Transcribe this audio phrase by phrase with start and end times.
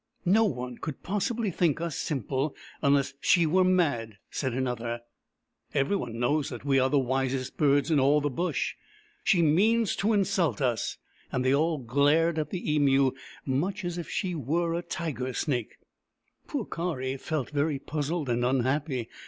[0.25, 5.01] No one could possibly think us simple, unless she were mad," said another,"
[5.75, 8.73] Every one knows that we are the wisest birds in all the Bush.
[9.23, 10.97] She means to insult us!"
[11.31, 13.11] And they all glared at the Emu,
[13.45, 15.75] much as if she were a tiger snake.
[16.47, 19.07] Poor Kari felt very puzzled and unhappy.